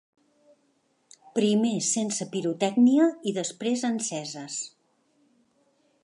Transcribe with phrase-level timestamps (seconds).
[1.35, 4.57] Primer sense pirotècnia i després enceses.